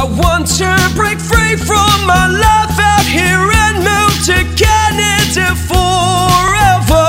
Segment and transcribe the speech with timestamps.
[0.00, 7.04] I want to break free from my life out here and move to Canada forever.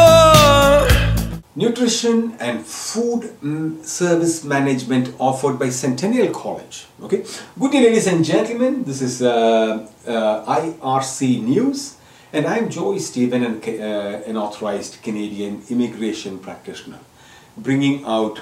[1.56, 6.86] Nutrition and food mm, service management offered by Centennial College.
[7.02, 7.24] Okay,
[7.58, 8.84] good day, ladies and gentlemen.
[8.84, 11.96] This is uh, uh, IRC News,
[12.34, 17.00] and I'm Joey Stephen, an, uh, an authorized Canadian immigration practitioner,
[17.56, 18.42] bringing out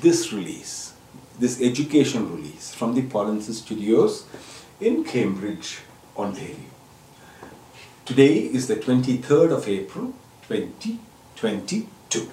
[0.00, 0.94] this release,
[1.40, 4.26] this education release from the Polinsys Studios
[4.78, 5.78] in Cambridge,
[6.14, 6.68] Ontario.
[8.04, 10.12] Today is the 23rd of April
[10.48, 12.30] 2022.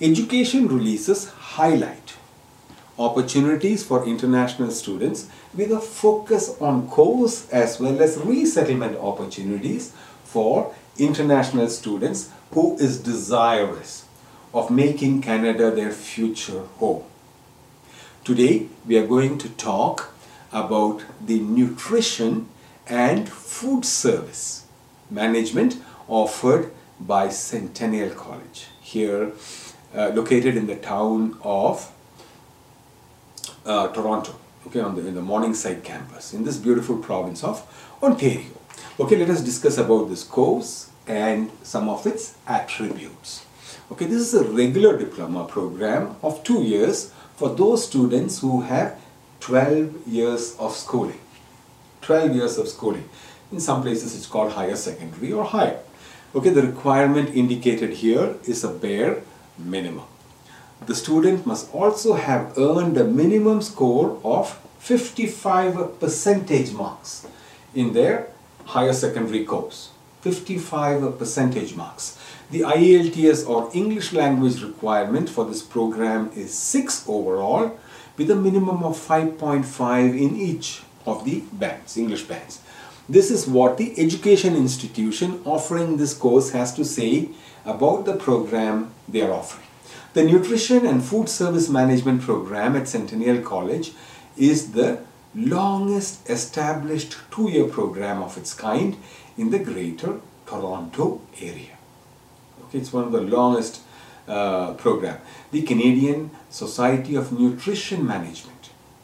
[0.00, 2.14] Education releases highlight
[2.98, 9.92] opportunities for international students with a focus on course as well as resettlement opportunities
[10.24, 14.04] for international students who is desirous
[14.52, 17.04] of making Canada their future home.
[18.24, 20.14] Today we are going to talk
[20.52, 22.48] about the nutrition
[22.86, 24.64] and food service
[25.10, 26.70] management offered
[27.00, 28.68] by Centennial College.
[28.80, 29.32] Here
[29.92, 31.90] uh, located in the town of
[33.66, 34.36] uh, Toronto
[34.68, 37.66] okay on the in the Morningside campus in this beautiful province of
[38.00, 38.54] Ontario.
[39.00, 43.44] Okay let us discuss about this course and some of its attributes.
[43.90, 47.12] Okay this is a regular diploma program of 2 years
[47.42, 48.96] for those students who have
[49.40, 51.18] 12 years of schooling.
[52.02, 53.08] 12 years of schooling.
[53.50, 55.80] In some places it's called higher secondary or higher.
[56.36, 59.24] Okay the requirement indicated here is a bare
[59.58, 60.06] minimum.
[60.86, 67.26] The student must also have earned a minimum score of 55 percentage marks
[67.74, 68.28] in their
[68.66, 69.90] higher secondary course
[70.22, 72.18] 55 percentage marks
[72.50, 77.78] the IELTS or English language requirement for this program is 6 overall
[78.16, 82.60] with a minimum of 5.5 in each of the bands English bands
[83.08, 87.28] this is what the education institution offering this course has to say
[87.64, 89.66] about the program they are offering.
[90.14, 93.92] The Nutrition and Food Service Management program at Centennial College
[94.36, 95.00] is the
[95.34, 98.96] longest established two-year program of its kind
[99.36, 101.78] in the greater Toronto area.
[102.64, 103.80] Okay, it's one of the longest
[104.28, 105.18] uh, program.
[105.50, 108.52] The Canadian Society of Nutrition Management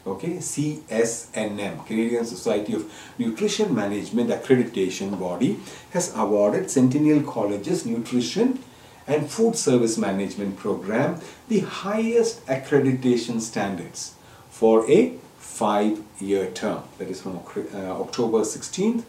[0.07, 5.59] okay CSNM Canadian Society of Nutrition Management accreditation body
[5.91, 8.59] has awarded Centennial College's nutrition
[9.07, 14.13] and food service management program the highest accreditation standards
[14.49, 19.03] for a five year term that is from uh, October 16th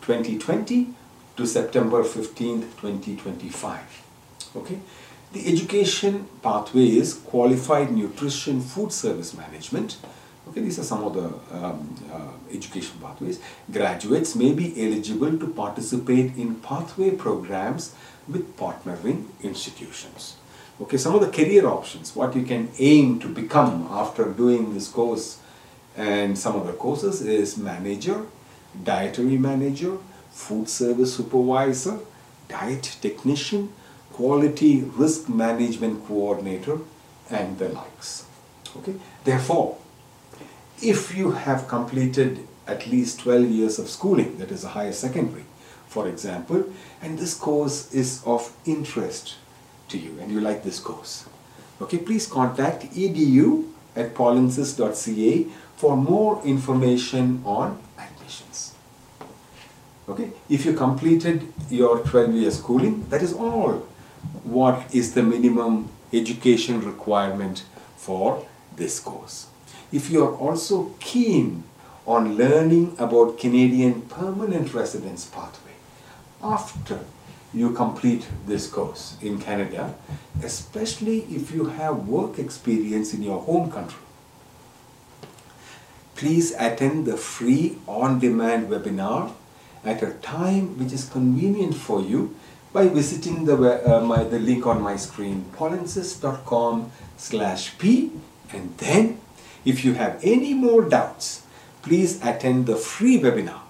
[0.00, 0.94] 2020
[1.36, 4.02] to September 15th 2025
[4.56, 4.78] okay
[5.32, 9.98] the education pathway is qualified nutrition food service management
[10.48, 11.26] Okay, these are some of the
[11.56, 13.40] um, uh, education pathways.
[13.70, 17.94] Graduates may be eligible to participate in pathway programs
[18.28, 20.36] with partnering institutions.
[20.80, 24.88] Okay, some of the career options, what you can aim to become after doing this
[24.88, 25.38] course
[25.96, 28.26] and some of the courses is manager,
[28.84, 29.96] dietary manager,
[30.30, 31.98] food service supervisor,
[32.48, 33.72] diet technician,
[34.12, 36.78] quality risk management coordinator
[37.30, 38.26] and the likes.
[38.76, 39.78] Okay, therefore
[40.82, 45.44] if you have completed at least 12 years of schooling, that is a higher secondary,
[45.88, 46.64] for example,
[47.00, 49.36] and this course is of interest
[49.88, 51.24] to you and you like this course.
[51.80, 55.46] Okay, please contact edu at polinsys.ca
[55.76, 58.74] for more information on admissions.
[60.08, 63.86] Okay, if you completed your 12 year schooling, that is all
[64.44, 67.64] what is the minimum education requirement
[67.96, 69.48] for this course
[69.92, 71.64] if you are also keen
[72.06, 75.72] on learning about Canadian permanent residence pathway
[76.42, 77.00] after
[77.54, 79.94] you complete this course in Canada,
[80.42, 84.05] especially if you have work experience in your home country.
[86.16, 89.32] Please attend the free on-demand webinar
[89.84, 92.34] at a time which is convenient for you
[92.72, 98.10] by visiting the, uh, my, the link on my screen, polinsys.com slash p
[98.52, 99.20] and then
[99.64, 101.44] if you have any more doubts,
[101.82, 103.60] please attend the free webinar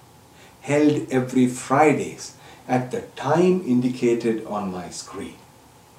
[0.67, 2.35] held every Fridays
[2.67, 5.35] at the time indicated on my screen.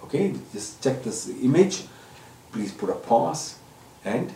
[0.04, 1.84] Okay, just check this image.
[2.52, 3.58] Please put a pause
[4.04, 4.32] and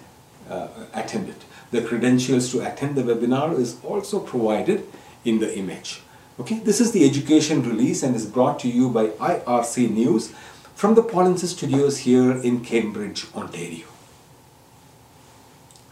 [0.52, 1.44] Uh, attend it.
[1.70, 4.86] The credentials to attend the webinar is also provided
[5.24, 6.02] in the image.
[6.38, 10.34] Okay, this is the education release and is brought to you by IRC News
[10.74, 13.86] from the Polinsys Studios here in Cambridge, Ontario.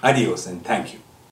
[0.02, 1.00] Adios and thank you.